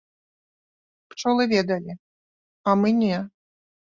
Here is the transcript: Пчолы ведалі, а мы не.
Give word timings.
Пчолы 1.13 1.43
ведалі, 1.51 1.93
а 2.71 2.75
мы 2.85 2.89
не. 3.03 3.17